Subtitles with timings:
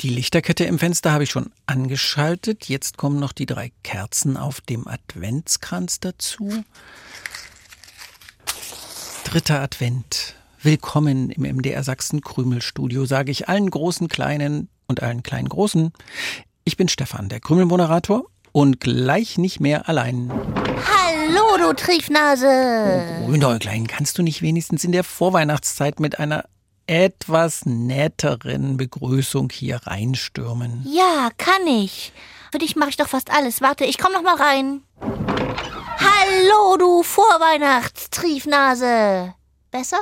[0.00, 2.70] Die Lichterkette im Fenster habe ich schon angeschaltet.
[2.70, 6.64] Jetzt kommen noch die drei Kerzen auf dem Adventskranz dazu.
[9.24, 10.36] Dritter Advent.
[10.62, 15.92] Willkommen im MDR Sachsen Krümelstudio, sage ich allen großen Kleinen und allen kleinen Großen.
[16.64, 20.30] Ich bin Stefan, der Krümelmoderator und gleich nicht mehr allein.
[20.30, 22.46] Hallo, du Triefnase!
[22.46, 26.46] Oh, Grünäuglein, kannst du nicht wenigstens in der Vorweihnachtszeit mit einer
[26.90, 30.84] etwas netteren Begrüßung hier reinstürmen?
[30.84, 32.12] Ja, kann ich.
[32.50, 33.60] Für dich mache ich doch fast alles.
[33.60, 34.82] Warte, ich komm noch mal rein.
[35.00, 39.34] Hallo, du Vorweihnachtstriefnase.
[39.70, 39.98] Besser?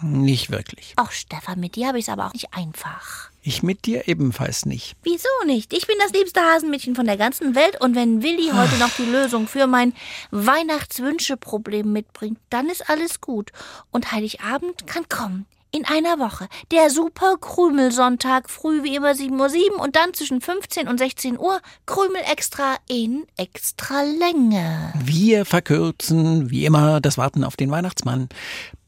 [0.00, 0.94] Nicht wirklich.
[0.96, 3.28] Ach, Stefan, mit dir habe ich es aber auch nicht einfach.
[3.42, 4.96] Ich mit dir ebenfalls nicht.
[5.02, 5.74] Wieso nicht?
[5.74, 9.04] Ich bin das liebste Hasenmädchen von der ganzen Welt und wenn Willi heute noch die
[9.04, 9.92] Lösung für mein
[10.30, 13.52] Weihnachtswünscheproblem mitbringt, dann ist alles gut.
[13.90, 15.44] Und Heiligabend kann kommen.
[15.72, 16.48] In einer Woche.
[16.72, 21.60] Der super Krümelsonntag, früh wie immer 7.07 Uhr und dann zwischen 15 und 16 Uhr
[21.86, 24.92] Krümel extra in extra Länge.
[25.00, 28.28] Wir verkürzen wie immer das Warten auf den Weihnachtsmann.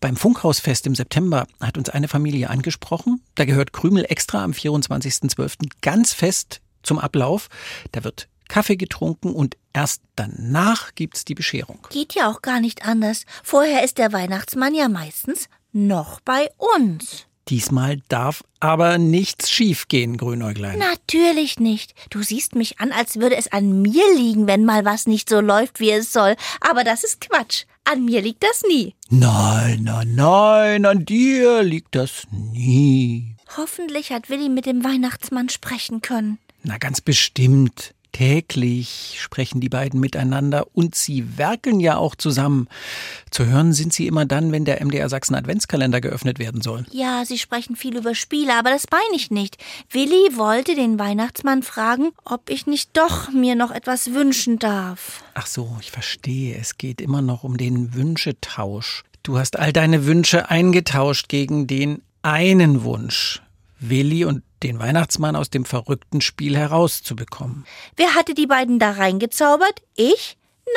[0.01, 3.23] Beim Funkhausfest im September hat uns eine Familie angesprochen.
[3.37, 5.69] Da gehört Krümel extra am 24.12.
[5.83, 7.47] ganz fest zum Ablauf.
[7.93, 11.87] Da wird Kaffee getrunken und erst danach gibt's die Bescherung.
[11.91, 13.25] Geht ja auch gar nicht anders.
[13.45, 17.27] Vorher ist der Weihnachtsmann ja meistens noch bei uns.
[17.49, 20.79] Diesmal darf aber nichts schiefgehen, Grünäuglein.
[20.79, 21.93] Natürlich nicht.
[22.09, 25.41] Du siehst mich an, als würde es an mir liegen, wenn mal was nicht so
[25.41, 26.37] läuft, wie es soll.
[26.61, 27.65] Aber das ist Quatsch.
[27.85, 28.95] An mir liegt das nie.
[29.11, 33.35] Nein, nein, nein, an dir liegt das nie.
[33.57, 36.39] Hoffentlich hat Willi mit dem Weihnachtsmann sprechen können.
[36.63, 37.93] Na, ganz bestimmt.
[38.13, 42.69] Täglich sprechen die beiden miteinander und sie werkeln ja auch zusammen.
[43.31, 46.85] Zu hören sind sie immer dann, wenn der MDR Sachsen Adventskalender geöffnet werden soll.
[46.93, 49.57] Ja, sie sprechen viel über Spiele, aber das meine ich nicht.
[49.91, 55.25] Willi wollte den Weihnachtsmann fragen, ob ich nicht doch mir noch etwas wünschen darf.
[55.33, 56.57] Ach so, ich verstehe.
[56.57, 59.05] Es geht immer noch um den Wünschetausch.
[59.23, 63.41] Du hast all deine Wünsche eingetauscht gegen den einen Wunsch.
[63.89, 67.65] Willi und den Weihnachtsmann aus dem verrückten Spiel herauszubekommen.
[67.97, 69.83] Wer hatte die beiden da reingezaubert?
[69.95, 70.37] Ich?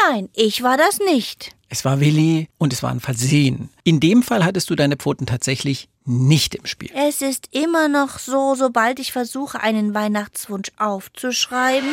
[0.09, 1.55] Nein, ich war das nicht.
[1.69, 3.69] Es war Willi und es war ein Versehen.
[3.83, 6.91] In dem Fall hattest du deine Pfoten tatsächlich nicht im Spiel.
[6.93, 11.89] Es ist immer noch so, sobald ich versuche, einen Weihnachtswunsch aufzuschreiben,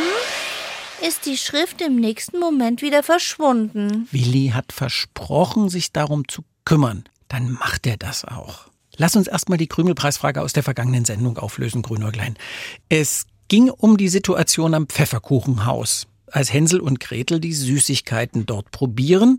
[1.07, 4.09] ist die Schrift im nächsten Moment wieder verschwunden.
[4.13, 7.05] Willi hat versprochen, sich darum zu kümmern.
[7.29, 8.72] Dann macht er das auch.
[8.97, 12.37] Lass uns erstmal die Krümelpreisfrage aus der vergangenen Sendung auflösen, Grünäuglein.
[12.89, 19.39] Es ging um die Situation am Pfefferkuchenhaus, als Hänsel und Gretel die Süßigkeiten dort probieren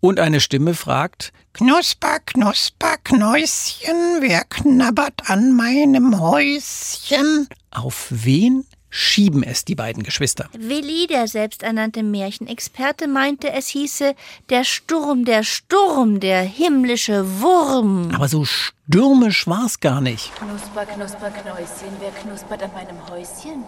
[0.00, 7.48] und eine Stimme fragt, Knusper, Knusper, Knäuschen, wer knabbert an meinem Häuschen?
[7.70, 10.48] Auf wen schieben es die beiden Geschwister?
[10.52, 14.14] Willi, der selbsternannte Märchenexperte, meinte, es hieße
[14.50, 18.10] der Sturm, der Sturm, der himmlische Wurm.
[18.14, 20.32] Aber so stürmisch war's gar nicht.
[20.34, 23.64] Knusper, Knusper, Knäuschen, wer knuspert an meinem Häuschen?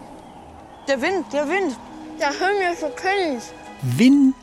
[0.88, 1.76] Der Wind, der Wind.
[2.20, 3.42] Der himmlische König.
[3.84, 4.36] Wind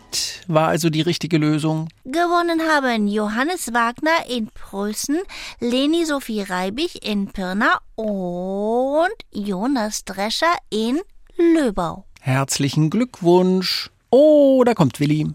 [0.47, 1.87] war also die richtige Lösung.
[2.03, 5.17] Gewonnen haben Johannes Wagner in Preußen,
[5.61, 10.99] Leni Sophie Reibig in Pirna und Jonas Drescher in
[11.37, 12.05] Löbau.
[12.19, 13.89] Herzlichen Glückwunsch.
[14.09, 15.31] Oh, da kommt Willi.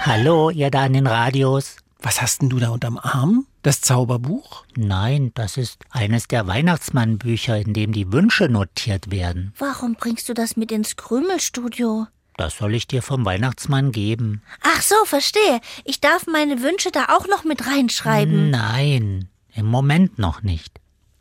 [0.00, 1.76] Hallo, ihr da an den Radios.
[2.02, 3.46] Was hast denn du da unterm Arm?
[3.62, 4.66] Das Zauberbuch?
[4.76, 9.54] Nein, das ist eines der Weihnachtsmannbücher, in dem die Wünsche notiert werden.
[9.58, 12.08] Warum bringst du das mit ins Krümelstudio?
[12.36, 14.42] Das soll ich dir vom Weihnachtsmann geben.
[14.62, 15.60] Ach so, verstehe.
[15.84, 18.50] Ich darf meine Wünsche da auch noch mit reinschreiben.
[18.50, 20.80] Nein, im Moment noch nicht.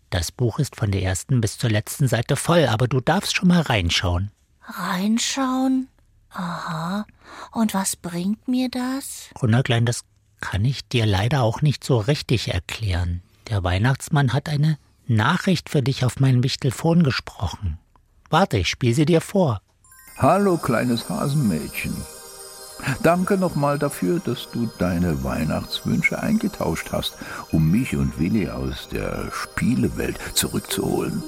[0.10, 3.48] Das Buch ist von der ersten bis zur letzten Seite voll, aber du darfst schon
[3.48, 4.32] mal reinschauen.
[4.62, 5.88] Reinschauen?
[6.30, 7.06] Aha.
[7.52, 9.30] Und was bringt mir das?
[9.34, 10.04] Grunnerklein, das
[10.40, 13.24] kann ich dir leider auch nicht so richtig erklären.
[13.50, 14.78] Der Weihnachtsmann hat eine
[15.08, 17.80] Nachricht für dich auf mein Wichtelfon gesprochen.
[18.30, 19.63] Warte, ich spiel sie dir vor.
[20.18, 21.96] Hallo, kleines Hasenmädchen.
[23.02, 27.18] Danke nochmal dafür, dass du deine Weihnachtswünsche eingetauscht hast,
[27.52, 31.24] um mich und Willi aus der Spielewelt zurückzuholen.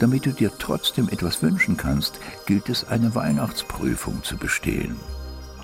[0.00, 4.96] Damit du dir trotzdem etwas wünschen kannst, gilt es, eine Weihnachtsprüfung zu bestehen.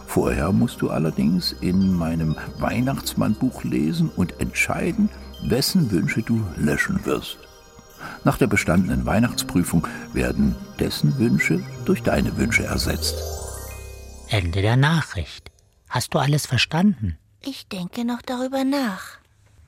[0.06, 5.08] Vorher musst du allerdings in meinem Weihnachtsmannbuch lesen und entscheiden,
[5.42, 7.38] wessen Wünsche du löschen wirst.
[8.25, 13.17] Nach der bestandenen Weihnachtsprüfung werden dessen Wünsche durch deine Wünsche ersetzt.
[14.29, 15.50] Ende der Nachricht.
[15.88, 17.19] Hast du alles verstanden?
[17.43, 19.19] Ich denke noch darüber nach.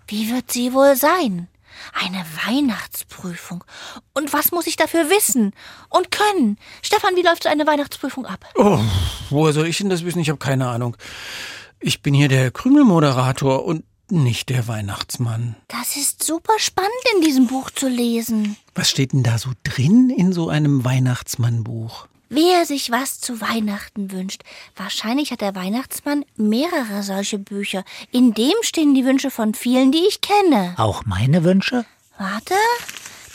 [0.07, 1.49] Wie wird sie wohl sein?
[1.95, 3.65] Eine Weihnachtsprüfung.
[4.15, 5.53] Und was muss ich dafür wissen
[5.89, 6.59] und können?
[6.83, 8.45] Stefan, wie läuft so eine Weihnachtsprüfung ab?
[8.57, 8.79] Oh,
[9.31, 10.21] woher soll ich denn das wissen?
[10.21, 10.97] Ich habe keine Ahnung.
[11.81, 15.57] Ich bin hier der Krümelmoderator und nicht der Weihnachtsmann.
[15.69, 18.57] Das ist super spannend in diesem Buch zu lesen.
[18.75, 22.07] Was steht denn da so drin in so einem Weihnachtsmannbuch?
[22.29, 24.43] Wer sich was zu Weihnachten wünscht.
[24.75, 27.85] Wahrscheinlich hat der Weihnachtsmann mehrere solche Bücher.
[28.11, 30.75] In dem stehen die Wünsche von vielen, die ich kenne.
[30.79, 31.85] Auch meine Wünsche?
[32.17, 32.55] Warte,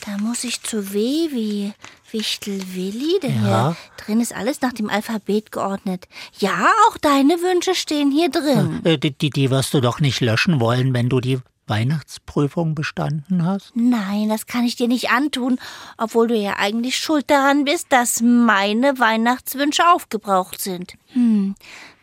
[0.06, 1.74] da muss ich zu W wie
[2.12, 3.76] Wichtel Willi, denn Ja.
[3.76, 6.08] hier drin ist alles nach dem Alphabet geordnet.
[6.40, 8.82] Ja, auch deine Wünsche stehen hier drin.
[8.86, 13.46] Äh, Die, die, die wirst du doch nicht löschen wollen, wenn du die Weihnachtsprüfung bestanden
[13.46, 13.72] hast?
[13.76, 15.60] Nein, das kann ich dir nicht antun,
[15.98, 20.94] obwohl du ja eigentlich schuld daran bist, dass meine Weihnachtswünsche aufgebraucht sind.
[21.08, 21.56] Hm,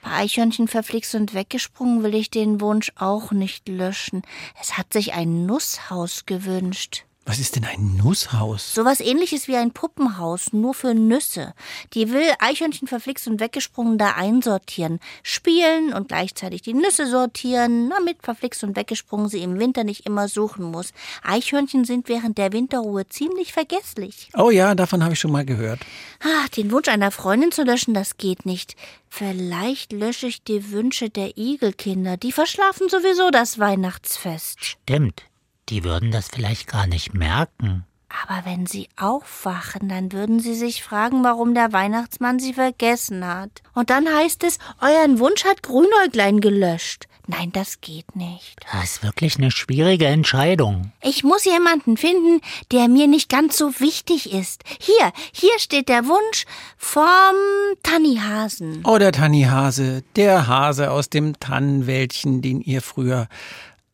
[0.03, 4.21] bei Eichhörnchen verflixt und weggesprungen will ich den Wunsch auch nicht löschen.
[4.61, 7.05] Es hat sich ein Nusshaus gewünscht.
[7.27, 8.75] Was ist denn ein Nusshaus?
[8.75, 11.55] Sowas ähnliches wie ein Puppenhaus, nur für Nüsse.
[11.95, 15.01] Die will Eichhörnchen verflixt und weggesprungen da einsortieren.
[15.23, 20.29] Spielen und gleichzeitig die Nüsse sortieren, damit verflixt und weggesprungen sie im Winter nicht immer
[20.29, 20.93] suchen muss.
[21.23, 24.29] Eichhörnchen sind während der Winterruhe ziemlich vergesslich.
[24.37, 25.81] Oh ja, davon habe ich schon mal gehört.
[26.23, 28.77] Ah, den Wunsch einer Freundin zu löschen, das geht nicht.
[29.09, 32.19] Vielleicht lösche ich die Wünsche der Igelkinder.
[32.19, 34.63] Die verschlafen sowieso das Weihnachtsfest.
[34.63, 35.25] Stimmt.
[35.69, 37.85] Die würden das vielleicht gar nicht merken.
[38.23, 43.63] Aber wenn sie aufwachen, dann würden sie sich fragen, warum der Weihnachtsmann sie vergessen hat.
[43.75, 47.09] Und dann heißt es, euren Wunsch hat Grünäuglein gelöscht.
[47.27, 48.61] Nein, das geht nicht.
[48.71, 50.93] Das ist wirklich eine schwierige Entscheidung.
[51.03, 54.63] Ich muss jemanden finden, der mir nicht ganz so wichtig ist.
[54.79, 56.45] Hier, hier steht der Wunsch
[56.77, 57.35] vom
[57.83, 58.83] Tannihasen.
[58.85, 63.29] Oh, der Tannihase, der Hase aus dem Tannenwäldchen, den ihr früher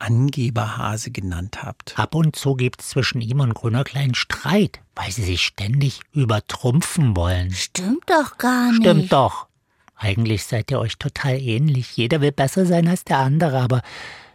[0.01, 1.99] Angeberhase genannt habt.
[1.99, 7.53] Ab und zu gibt's zwischen ihm und Grünerklein Streit, weil sie sich ständig übertrumpfen wollen.
[7.53, 8.83] Stimmt doch gar nicht.
[8.83, 9.47] Stimmt doch.
[9.97, 11.97] Eigentlich seid ihr euch total ähnlich.
[11.97, 13.83] Jeder will besser sein als der andere, aber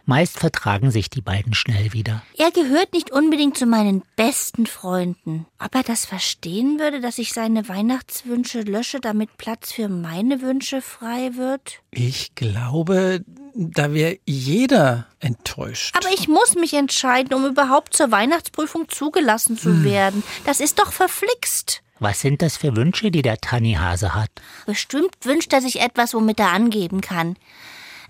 [0.04, 2.22] meist vertragen sich die beiden schnell wieder.
[2.38, 5.46] Er gehört nicht unbedingt zu meinen besten Freunden.
[5.58, 10.80] Ob er das verstehen würde, dass ich seine Weihnachtswünsche lösche, damit Platz für meine Wünsche
[10.80, 11.80] frei wird?
[11.90, 13.24] Ich glaube,
[13.56, 15.96] da wäre jeder enttäuscht.
[15.96, 20.22] Aber ich muss mich entscheiden, um überhaupt zur Weihnachtsprüfung zugelassen zu werden.
[20.44, 21.82] Das ist doch verflixt.
[21.98, 24.30] Was sind das für Wünsche, die der Tannihase hat?
[24.66, 27.36] Bestimmt wünscht er sich etwas, womit er angeben kann.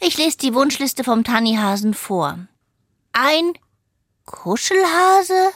[0.01, 2.39] Ich lese die Wunschliste vom Tannihasen vor.
[3.13, 3.53] Ein
[4.25, 5.51] Kuschelhase?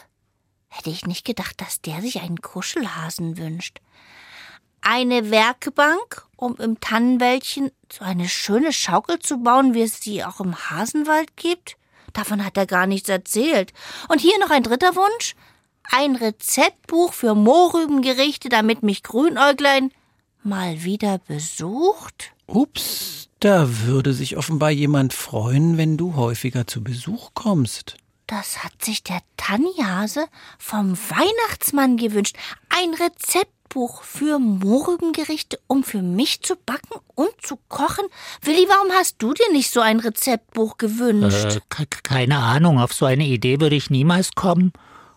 [0.69, 3.81] Hätte ich nicht gedacht, dass der sich einen Kuschelhasen wünscht.
[4.83, 10.41] Eine Werkbank, um im Tannenwäldchen so eine schöne Schaukel zu bauen, wie es sie auch
[10.41, 11.77] im Hasenwald gibt?
[12.13, 13.73] Davon hat er gar nichts erzählt.
[14.09, 15.35] Und hier noch ein dritter Wunsch.
[15.85, 19.91] Ein Rezeptbuch für Mohrrübengerichte, damit mich Grünäuglein
[20.43, 22.33] mal wieder besucht?
[22.47, 27.97] Ups, da würde sich offenbar jemand freuen, wenn du häufiger zu Besuch kommst.
[28.31, 32.37] Das hat sich der Tannihase vom Weihnachtsmann gewünscht.
[32.69, 38.05] Ein Rezeptbuch für Mohrrübengerichte, um für mich zu backen und zu kochen.
[38.43, 41.57] Willi, warum hast du dir nicht so ein Rezeptbuch gewünscht?
[41.57, 44.73] Äh, ke- keine Ahnung, auf so eine Idee würde ich niemals kommen.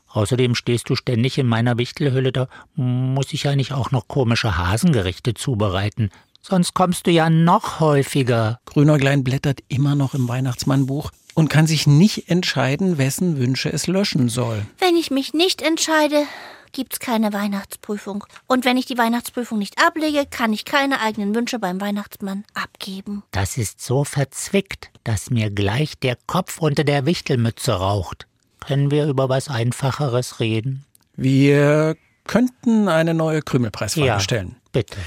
[0.07, 4.57] Außerdem stehst du ständig in meiner Wichtelhülle, da muss ich ja nicht auch noch komische
[4.57, 6.09] Hasengerichte zubereiten.
[6.41, 8.59] Sonst kommst du ja noch häufiger.
[8.65, 14.29] Grünäuglein blättert immer noch im Weihnachtsmannbuch und kann sich nicht entscheiden, wessen Wünsche es löschen
[14.29, 14.65] soll.
[14.79, 16.23] Wenn ich mich nicht entscheide,
[16.71, 18.23] gibt's keine Weihnachtsprüfung.
[18.47, 23.23] Und wenn ich die Weihnachtsprüfung nicht ablege, kann ich keine eigenen Wünsche beim Weihnachtsmann abgeben.
[23.31, 28.27] Das ist so verzwickt, dass mir gleich der Kopf unter der Wichtelmütze raucht.
[28.59, 30.85] Können wir über was Einfacheres reden?
[31.15, 34.19] Wir könnten eine neue Krümelpreisfrage Ja.
[34.19, 34.55] stellen.
[34.71, 34.97] Bitte.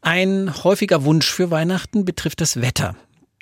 [0.00, 2.96] Ein häufiger Wunsch für Weihnachten betrifft das Wetter.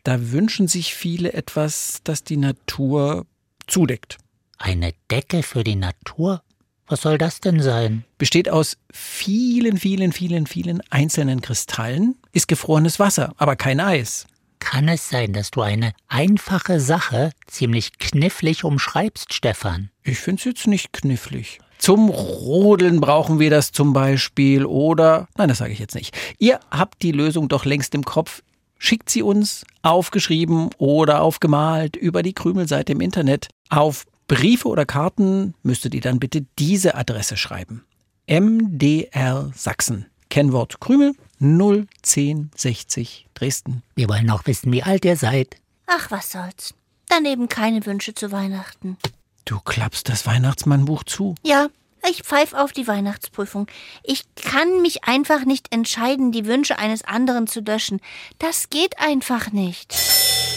[0.07, 3.27] Da wünschen sich viele etwas, das die Natur
[3.67, 4.19] zudeckt.
[4.57, 6.45] Eine Decke für die Natur?
[6.87, 8.05] Was soll das denn sein?
[8.17, 14.29] Besteht aus vielen, vielen, vielen, vielen einzelnen Kristallen, ist gefrorenes Wasser, aber kein Eis.
[14.61, 19.91] Kann es sein, dass du eine einfache Sache ziemlich knifflig umschreibst, Stefan?
[20.05, 21.59] Ich find's jetzt nicht knifflig.
[21.79, 26.17] Zum Rodeln brauchen wir das zum Beispiel oder, nein, das sage ich jetzt nicht.
[26.39, 28.45] Ihr habt die Lösung doch längst im Kopf.
[28.79, 33.49] Schickt sie uns aufgeschrieben oder aufgemalt über die Krümelseite im Internet.
[33.69, 37.85] Auf Briefe oder Karten müsstet ihr dann bitte diese Adresse schreiben.
[38.29, 40.07] MDR Sachsen.
[40.31, 43.83] Kennwort Krümel 01060 Dresden.
[43.95, 45.57] Wir wollen auch wissen, wie alt ihr seid.
[45.87, 46.75] Ach, was soll's.
[47.09, 48.97] Daneben keine Wünsche zu Weihnachten.
[49.45, 51.37] Du klappst das Weihnachtsmannbuch zu.
[51.45, 51.69] Ja,
[52.09, 53.67] ich pfeif auf die Weihnachtsprüfung.
[54.03, 58.01] Ich kann mich einfach nicht entscheiden, die Wünsche eines anderen zu löschen.
[58.39, 59.95] Das geht einfach nicht.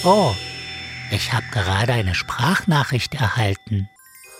[0.04, 0.34] Oh,
[1.12, 3.90] ich habe gerade eine Sprachnachricht erhalten.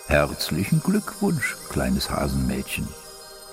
[0.08, 2.88] Herzlichen Glückwunsch, kleines Hasenmädchen.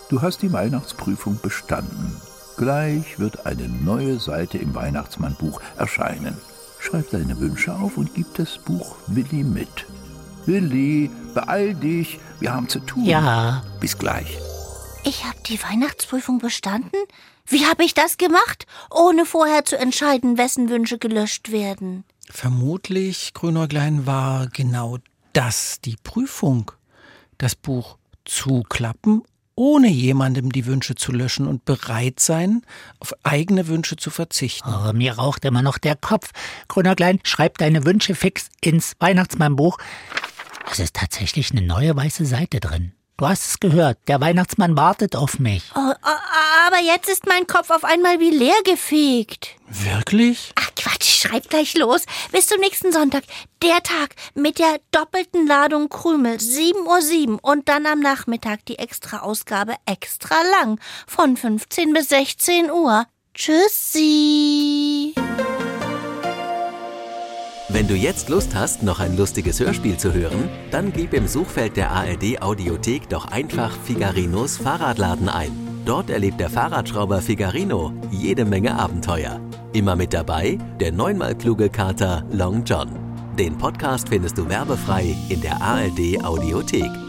[0.09, 2.21] Du hast die Weihnachtsprüfung bestanden.
[2.57, 6.39] Gleich wird eine neue Seite im Weihnachtsmannbuch erscheinen.
[6.79, 9.87] Schreib deine Wünsche auf und gib das Buch Willi mit.
[10.47, 13.05] Willi, beeil dich, wir haben zu tun.
[13.05, 13.65] Ja.
[13.81, 14.39] Bis gleich.
[15.05, 16.99] Ich habe die Weihnachtsprüfung bestanden?
[17.47, 22.05] Wie habe ich das gemacht, ohne vorher zu entscheiden, wessen Wünsche gelöscht werden?
[22.29, 24.99] Vermutlich, Grünäuglein, war genau
[25.33, 26.73] das die Prüfung.
[27.39, 29.23] Das Buch zuklappen
[29.57, 32.63] ohne jemandem die Wünsche zu löschen und bereit sein,
[33.01, 34.69] auf eigene Wünsche zu verzichten.
[34.69, 36.31] Oh, mir raucht immer noch der Kopf.
[36.69, 39.79] Grüner Klein, schreib deine Wünsche fix ins Weihnachtsmannbuch.
[40.71, 42.93] Es ist tatsächlich eine neue weiße Seite drin.
[43.17, 45.63] Du hast es gehört, der Weihnachtsmann wartet auf mich.
[45.75, 45.93] Oh,
[46.67, 49.57] aber jetzt ist mein Kopf auf einmal wie leer gefegt.
[49.69, 50.53] Wirklich?
[50.57, 52.03] Ach Quatsch, schreib gleich los.
[52.31, 53.25] Bis zum nächsten Sonntag.
[53.63, 56.37] Der Tag mit der doppelten Ladung Krümel.
[56.37, 60.79] 7.07 Uhr und dann am Nachmittag die extra Ausgabe extra lang.
[61.07, 63.07] Von 15 bis 16 Uhr.
[63.33, 65.15] Tschüssi.
[67.69, 71.77] Wenn du jetzt Lust hast, noch ein lustiges Hörspiel zu hören, dann gib im Suchfeld
[71.77, 75.51] der ARD Audiothek doch einfach Figarinos Fahrradladen ein.
[75.85, 79.41] Dort erlebt der Fahrradschrauber Figarino jede Menge Abenteuer.
[79.73, 82.91] Immer mit dabei der neunmal kluge Kater Long John.
[83.37, 87.06] Den Podcast findest du werbefrei in der ARD Audiothek.